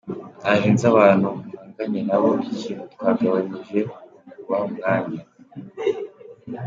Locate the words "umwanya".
4.69-5.21